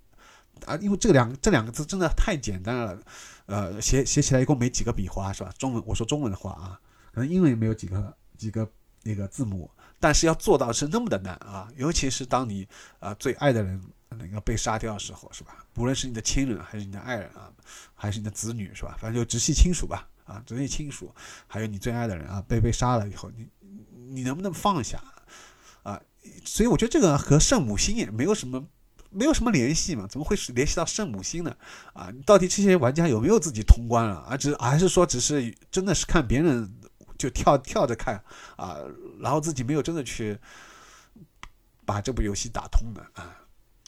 [0.65, 0.75] 啊！
[0.77, 2.99] 因为这两这两个字真的太简单了，
[3.45, 5.53] 呃，写写起来一共没几个笔画是吧？
[5.57, 6.79] 中文我说中文的话啊，
[7.13, 8.67] 可能英文也没有几个几个
[9.03, 9.69] 那个字母。
[9.99, 11.67] 但是要做到是那么的难啊！
[11.75, 12.67] 尤其是当你
[12.99, 15.63] 啊最爱的人那个被杀掉的时候，是吧？
[15.75, 17.51] 无论是你的亲人，还是你的爱人啊，
[17.93, 18.97] 还是你的子女，是吧？
[18.99, 21.13] 反正就直系亲属吧，啊，直系亲属，
[21.47, 23.47] 还有你最爱的人啊，被被杀了以后，你
[23.91, 24.99] 你能不能放下？
[26.45, 28.65] 所以我觉得这个和圣母心也没有什么
[29.09, 30.07] 没有什么联系嘛？
[30.07, 31.55] 怎么会是联系到圣母心呢？
[31.93, 34.25] 啊，到底这些玩家有没有自己通关了？
[34.29, 36.73] 而只还是说只是真的是看别人？
[37.17, 38.23] 就跳跳着看
[38.57, 38.77] 啊，
[39.19, 40.37] 然后自己没有真的去
[41.83, 43.35] 把这部游戏打通的啊，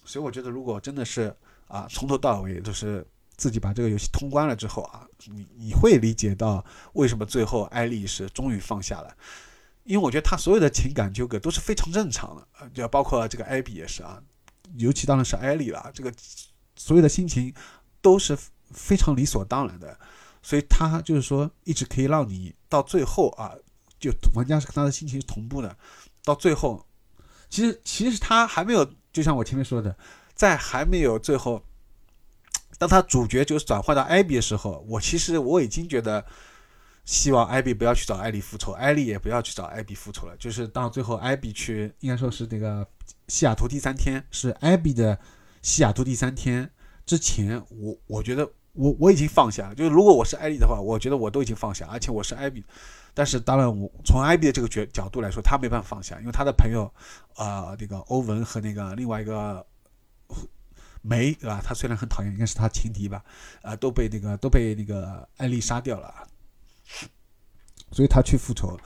[0.03, 1.31] 所以我觉得如果真的是
[1.67, 3.05] 啊从头到尾都是
[3.37, 9.15] 自己把这个游戏通关了之后啊，你你会理解到为什么最后艾丽是终于放下了，
[9.89, 14.21] 因为我觉得他所有的情感纠葛都是非常正常的，就包括这个艾比也是啊，
[14.77, 16.13] 尤其当然是艾丽了，这个
[16.75, 17.51] 所有的心情
[17.99, 18.37] 都是
[18.69, 19.99] 非常理所当然的。
[20.43, 23.55] 所以他就是说，一直可以让你到最后啊，
[23.99, 25.75] 就玩家是跟他的心情是同步的。
[26.23, 26.85] 到最后，
[27.49, 29.97] 其实其实他还没有，就像我前面说的，
[30.35, 31.63] 在还没有最后，
[32.77, 36.23] 当他主角就是转换到艾比的时候，我其实我已经觉得，
[37.09, 40.37] 希望艾比不要去找艾莉复仇，艾莉也不要去找艾比复仇了。
[40.37, 42.87] 就是到最后，艾比去，应该说是那个
[43.27, 45.17] 西雅图第三天，是艾比的
[45.63, 46.69] 西雅图第三天。
[47.07, 49.73] 之前，我我觉得我我已经放下。
[49.73, 52.63] 就是如果我是艾丽的话，我觉得我都已经放下，而且我是艾比。
[53.15, 56.93] 但是当然，我从艾比的这个角角度来说，他没办法放下，因为他的朋友
[57.35, 59.65] 啊，那个欧文和那个另外一个
[61.01, 61.59] 梅，对吧？
[61.65, 63.23] 他虽然很讨厌，应该是他情敌吧，
[63.63, 66.13] 啊，都被那个都被那个艾丽杀掉了，
[67.91, 68.79] 所以他去复仇。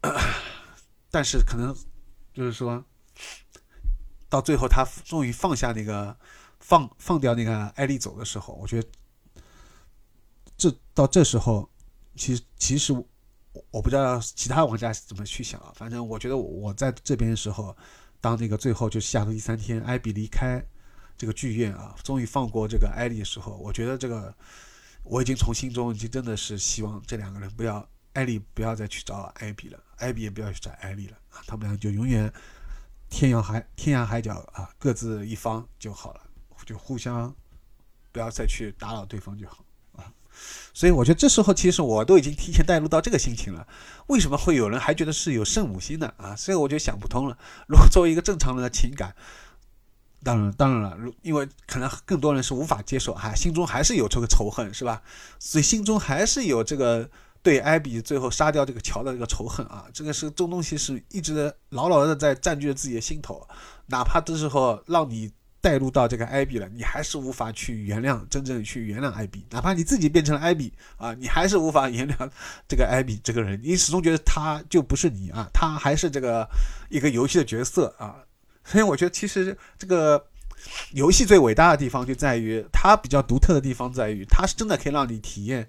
[1.10, 1.76] 但是可能
[2.32, 2.84] 就是说。
[4.28, 6.16] 到最后，他终于放下那个
[6.58, 8.88] 放放掉那个艾丽走的时候，我觉得
[10.56, 11.68] 这到这时候，
[12.16, 12.94] 其实其实
[13.70, 15.70] 我不知道其他玩家怎么去想啊。
[15.76, 17.76] 反正我觉得我在这边的时候，
[18.22, 20.64] 当那个最后就下头第三天，艾比离开
[21.18, 24.34] 这个剧院啊，终于放过这个艾丽的时候，我觉得这个
[25.02, 32.32] 我已经从心中已经真的是希望这两个人不要艾丽不要再去找艾比了，艾比也不要去找艾丽了啊，他们俩就永远。
[33.08, 36.20] 天涯海天涯海角啊，各自一方就好了，
[36.64, 37.34] 就互相
[38.10, 40.10] 不要再去打扰对方就好啊。
[40.72, 43.68] 所以我觉得这时候其实我都已经提前带入到这个心情了。
[44.06, 46.14] 为什么会有人还觉得是有圣母心呢？
[46.16, 46.34] 啊？
[46.34, 47.36] 所以我就想不通了。
[47.68, 49.14] 如果作为一个正常人的情感，
[50.24, 55.02] 当然当然了，如因为可能更多人是无法接受啊，心中还是有这个仇恨是吧？
[55.38, 57.08] 所以心中还是有这个。
[57.44, 63.44] 对艾比最后杀掉这个乔的这个仇恨啊，这个是这种东西是一直牢牢的在占据着自己的心头，
[63.86, 65.28] 哪怕这时候让你
[65.60, 72.30] 带入到这个艾比了，你还是无法去原谅，真正去原谅艾比，哪怕你自己变成了艾比啊，你还是无法原谅
[72.68, 76.48] 这个艾比这个人，你始终觉得他就不是你啊，他还是这个
[76.90, 78.18] 一个游戏的角色啊，
[78.64, 80.26] 所以我觉得其实这个
[80.92, 85.68] 游戏最伟大的地方就在于它比较独特的地方在于，它是真的可以让你体验。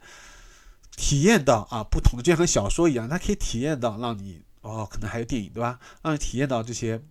[0.96, 5.80] 体验到啊，不同的就像和小说一样，它可以体验到，让你哦，可能还有电影对吧？
[6.04, 7.02] 让你体验到这些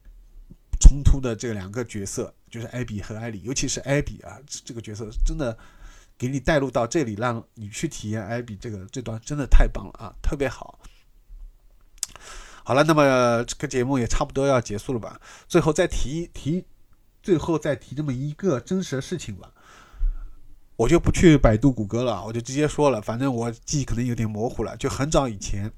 [0.81, 5.59] 冲突的这两个角色，就是艾比和艾莉，尤其是艾比啊，这个角色真的
[6.16, 10.79] 给你带入到这里，让你去体验艾比这个这段，真的太棒了啊，特别好。
[12.64, 15.20] 好了，那么这个节目也差不多要结束了吧？
[15.48, 16.64] 最后再提提，
[17.22, 19.51] 最后再提这么一个真实的事情吧。
[20.77, 24.77] 我就不去百度、谷歌了，我就直接说了，反正我记忆可能有点模糊了。
[24.77, 25.70] 就很早以前，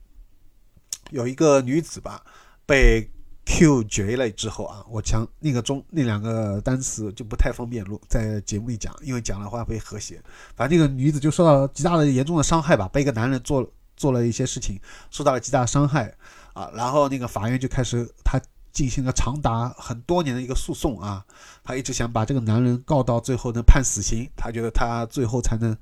[1.10, 2.24] 有一个女子吧，
[2.64, 3.10] 被
[3.44, 10.22] Q 绝了之后啊，我讲那个中那两个单词就不太方便录在节目里讲，因为讲的话会和谐。
[10.54, 16.14] 反正那个女子就受到极大的严重的伤害吧，被一个男人做做了一些事情，受到了极大的伤害
[16.54, 18.40] 啊，然后那个法院就开始他。
[18.74, 21.24] 进行了长达很多年的一个诉讼啊，
[21.62, 25.76] 他一直想把这个男人告到最后能判死刑，他觉得他最后才能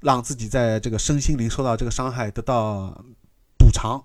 [0.00, 3.00] 让自己在这个身心灵受到这个伤害得到
[3.56, 4.02] 补偿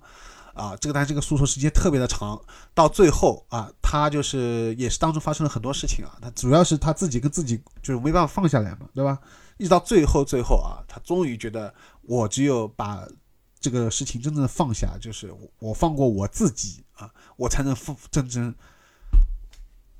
[0.53, 0.77] 啊。
[0.79, 2.39] 这个但是这个诉讼时间特别的长，
[2.75, 6.15] 到最后啊，他就是也是当中发生了很多事情啊。
[6.21, 9.17] 他主要是他自己跟自己就是没办法放下来嘛，对吧？
[9.57, 13.03] 一直到最后最后啊，他终于觉得我只有把
[13.67, 16.83] 这个事情真正的放下，就是我放过我自己。
[16.97, 18.51] 啊，我才能放真正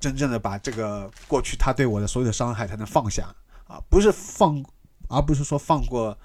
[0.00, 3.32] 真正的把这个过去他对我的所有的伤害才能放下
[3.68, 4.60] 啊，不是放，
[5.08, 6.18] 而不是说放过，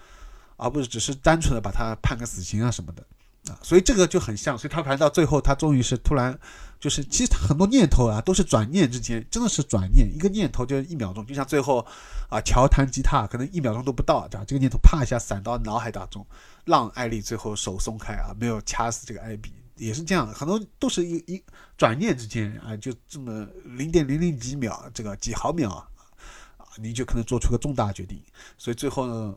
[0.57, 3.05] 而不是只是单纯的把他判个死刑啊什么的
[3.51, 6.35] 啊，所以这个就很像，所以他反正到最后他终于是突然
[6.83, 11.79] 就是其实很多念头啊都是转念之间，真的是转念，一个念头就是一秒钟，就像最后
[12.29, 14.43] 啊乔弹吉他可能一秒钟都不到，对吧？
[14.45, 16.27] 这个念头啪一下闪到脑海当中，
[16.65, 19.53] 让艾丽最后手松开啊，没有掐死这个艾比。
[19.77, 21.41] 也是这样，很多都是一一
[21.77, 25.87] 转念之间啊，就这么零点零零几秒，这个几毫秒啊，
[26.75, 28.21] 你就可能做出个重大决定。
[28.57, 29.35] 所以最后呢，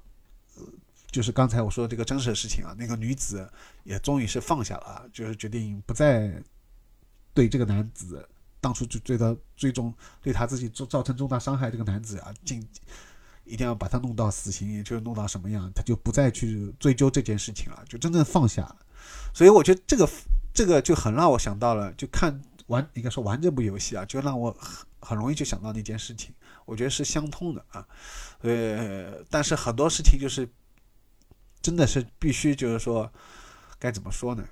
[0.56, 0.64] 呃
[1.12, 3.48] 就是刚才我说的这个真实的事情啊，那个女子
[3.84, 6.42] 也终于是放下了，就是决定不再
[7.36, 8.26] 对这个男子
[8.62, 12.66] 当初就对他最终对他自己造造成重大伤害这个男子啊，进
[13.44, 18.74] 一定要把他弄到死刑，也就是弄到什么样，他就不再去追究这件事情了，就真正放下。
[19.34, 20.08] 所以我觉得这个
[20.54, 26.34] 这个就很让我想到了，就看玩应该说玩这部游戏啊，就让我很很容易就想到那件事情。
[26.64, 27.86] 我觉得是相通的啊，
[28.40, 30.48] 呃，但是很多事情就是
[31.60, 33.12] 真的是必须就是说
[33.78, 34.44] 该怎么说呢？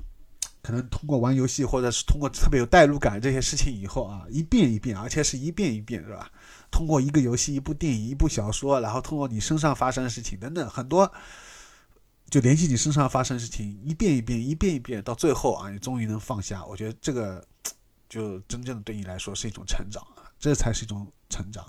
[0.64, 6.30] 可能通过玩游戏或者是通过特别有代入感这些事情以后啊， 一遍一遍，而且是一遍一遍，是吧？
[6.70, 11.12] 通过一个游戏、一部电影、一部小说，然后通过你身上发生的事情等等很多。
[12.30, 16.64] 就联系你身上发生的事情，一遍一遍，一遍一遍，到最后啊，你终于能放下。
[16.64, 17.46] 我觉得这个
[18.08, 21.62] 就真正的对你来说是一种成长啊，这才是一种成长。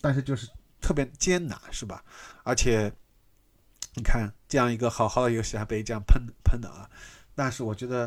[0.00, 0.48] 但是就是
[0.80, 2.02] 特别艰难，是吧？
[2.42, 2.90] 而且
[3.94, 6.90] 你看这样一个好好的游戏还被这样喷喷的啊，
[7.36, 8.06] 但是我觉得，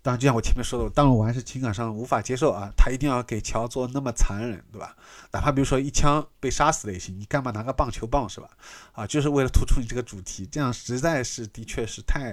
[0.00, 4.96] 当然就像我前面说的，当然我还是情感上无法接受啊，他一定要给乔做那么残忍，对吧？
[5.30, 8.48] 哪怕比如说一枪被杀死了也行，你干嘛拿个棒球棒是吧？
[8.92, 12.32] 啊，就是为了突出你这个主题，这样实在是的确是太，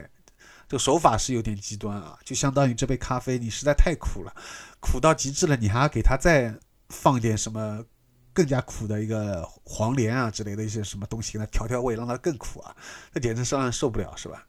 [0.67, 4.33] 这个手法是有点极端啊，就相当于这杯咖啡你实在太苦了，
[4.79, 7.83] 苦到极致了，你还要给他再放点什么
[8.31, 12.73] 更加苦的一个黄连啊之类的一些什么东西给他调调味，让它更苦啊，
[13.11, 14.45] 那简直是让人受不了，是吧？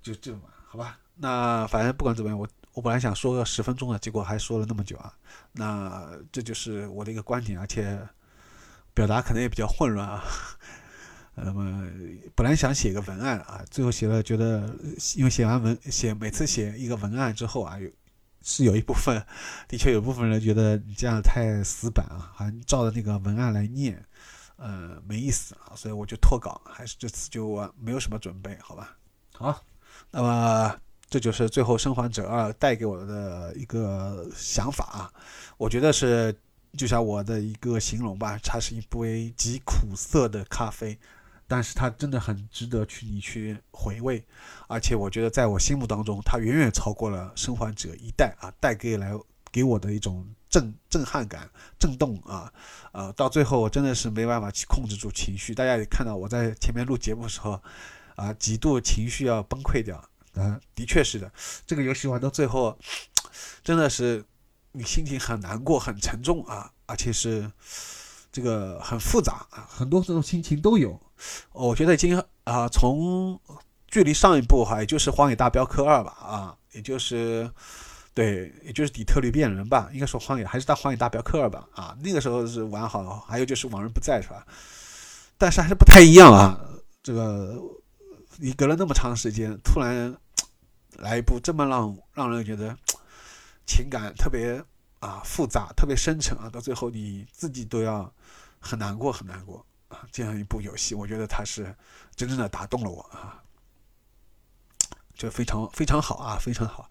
[0.00, 0.42] 就这嘛。
[0.72, 5.12] 好吧，那反正不管怎么样，我我本来想说个十分钟的，结果还说了那么久啊。
[5.52, 8.00] 那这就是我的一个观点，而且
[8.94, 10.24] 表达可能也比较混乱啊。
[11.36, 11.86] 那么
[12.34, 14.74] 本来想写个文案啊，最后写了，觉得
[15.14, 17.90] 因为写完文写每次写一个文案之后啊，有
[18.40, 19.22] 是有一部分
[19.68, 24.02] 的确有部分人觉得你这样太死板啊，好像照着那个文案来念，
[24.56, 28.96] 呃，没意思啊，所以我就脱稿，还是这次就没有什么准备，好吧？
[29.34, 29.62] 好。
[30.14, 30.76] 那么，
[31.08, 35.10] 这就是最后《生还者二》带给我的一个想法啊。
[35.56, 36.34] 我觉得是，
[36.76, 40.98] 就像我的一个形容吧，它是一杯极苦涩的咖啡，
[41.48, 44.22] 但是它真的很值得去你去回味。
[44.68, 49.18] 而且，我觉得在我心目当中，它远远超过了《生还者一代》啊，带给来
[49.50, 51.48] 给我的一种震震撼感、
[51.78, 52.52] 震动啊。
[52.92, 55.54] 呃，到最后我真的是没办法去控制住情绪。
[55.54, 57.58] 大家也看到我在前面录节目的时候。
[58.16, 59.96] 啊，几度情绪要崩溃掉
[60.34, 60.60] 啊！
[60.74, 61.30] 的确是的，
[61.66, 62.78] 这个游戏玩到最后，
[63.62, 64.24] 真的是
[64.72, 67.50] 你心情很难过、很沉重啊，而且是
[68.30, 70.98] 这个很复杂啊，很多这种心情都有。
[71.52, 73.38] 我觉得已经啊，从
[73.88, 77.50] 距离上一部哈，也就是《荒野大镖客二》吧，啊，也就是
[78.14, 84.46] 对，也就是底特律变人吧，应该说荒野还是大《荒野大镖客二》吧，啊，那个时候是玩好了，还有就是《往人不在》是吧？
[85.36, 86.58] 但是还是不太一样啊，
[87.02, 87.60] 这个。
[88.44, 90.12] 你隔了那么长时间，突然
[90.96, 92.76] 来一部这么让让人觉得
[93.64, 94.60] 情感特别
[94.98, 98.12] 啊复杂、特别深沉啊，到最后你自己都要
[98.58, 101.72] 很难过、很难过啊，这样一部游戏，我觉得它是
[102.16, 103.40] 真正的打动了我啊，
[105.14, 106.90] 就非常非常好啊，非常好。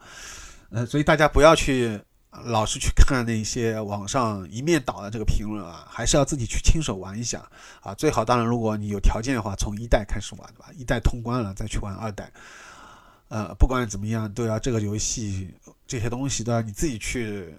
[0.69, 2.01] 呃，所以大家不要去。
[2.45, 7.45] 老是去看那些网上一面倒的这个评论啊，还是要自己去亲手玩一下
[7.81, 7.93] 啊。
[7.93, 10.67] 最好当然，如果你有条件的话，从一代开始玩，对吧？
[10.73, 12.31] 一代通关了再去玩二代。
[13.27, 15.53] 呃，不管怎么样，都要这个游戏
[15.85, 17.53] 这些东西都要你自己去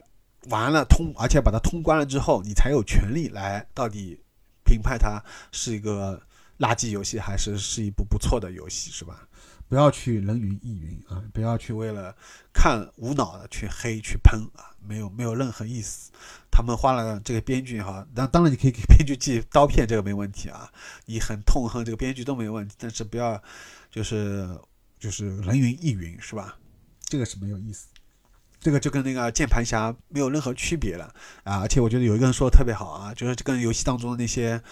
[0.49, 4.19] 玩了通，而且把它通关了之后，你才有权利来到底
[4.65, 6.21] 评判它是一个
[6.59, 9.29] 垃圾游戏还是是一部不错的游戏，是吧？
[9.73, 11.25] 不要去人云亦云啊！
[11.33, 12.15] 不要去为了
[12.53, 14.69] 看无脑的去黑去喷啊！
[14.87, 16.13] 没有没有任何意思。
[16.51, 20.71] 他们花了这个编剧哈，那当然你可以给编剧寄刀片，这个没问题啊。
[21.07, 23.43] 你很痛恨这个编剧都没问题，但是不要
[23.91, 24.47] 就是
[24.99, 26.59] 就是人云亦云是吧？
[27.05, 27.87] 这个是没有意思。
[28.61, 31.15] 这个就跟那个键盘侠没有任何区别了
[31.45, 31.61] 啊！
[31.61, 34.63] 而且我觉得有一个人说的特别好啊，就是跟游戏当中的那些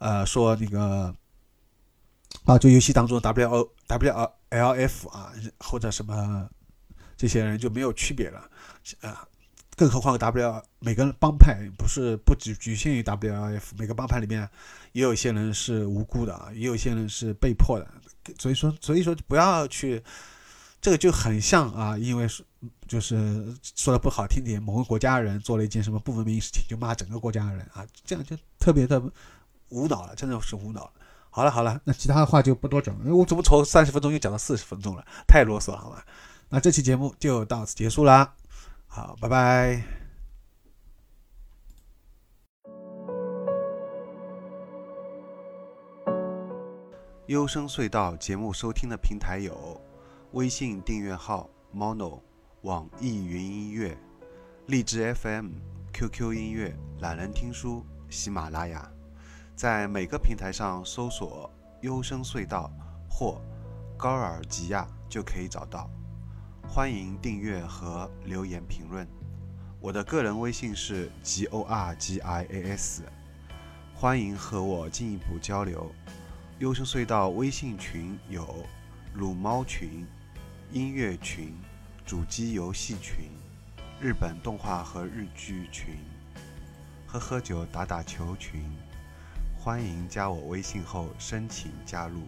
[0.00, 1.14] 呃说那个。
[2.44, 4.12] 啊，就游戏当中 W O W
[4.50, 6.48] L F 啊，或者什么
[7.16, 8.50] 这些人就没有区别了
[9.00, 9.26] 啊，
[9.76, 14.48] 更何况 W 每个帮派不是不只局限于 W L F，每个帮派里面
[14.92, 17.88] 也有些人是无辜的啊，也有些人是被迫的，
[18.38, 20.02] 所以说所以说不要去，
[20.80, 22.44] 这个就很像啊，因为是
[22.88, 29.00] 就是说的不好听点，某个国家的人做了一件什么不文明事情，就骂整个国家的人啊，这样就特别的
[29.68, 30.92] 无脑了，真的是无脑了。
[31.30, 33.14] 好了好了，那其他的话就不多讲了。
[33.14, 35.04] 我怎么从三十分钟又讲到四十分钟了？
[35.26, 36.04] 太啰嗦了，好吧？
[36.48, 38.34] 那这期节目就到此结束啦。
[38.88, 39.82] 好，拜拜。
[47.26, 49.80] 优声隧道节目收听的平台有：
[50.32, 52.20] 微信订阅号 mono、
[52.62, 53.96] 网易云音乐、
[54.66, 55.50] 荔枝 FM、
[55.92, 58.90] QQ 音乐、懒人听书、喜马拉雅。
[59.60, 61.52] 在每个平台上搜索
[61.84, 62.72] “优声隧道”
[63.10, 63.42] 或
[63.94, 65.86] “高尔吉亚”就可以找到。
[66.66, 69.06] 欢迎订阅和留言评论。
[69.78, 73.02] 我的个人微信是 g o r g i a s。
[73.94, 75.94] 欢迎和我进一步交流。
[76.58, 78.64] 优声隧道微信群有
[79.12, 80.06] 撸猫群、
[80.72, 81.54] 音乐群、
[82.06, 83.28] 主机游戏群、
[84.00, 85.98] 日本动画和日剧群、
[87.06, 88.64] 喝喝酒打打球群。
[89.62, 92.22] 欢迎加我微信后申请加入。